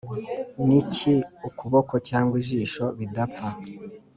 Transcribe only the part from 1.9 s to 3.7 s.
cyangwa ijisho bidapfa,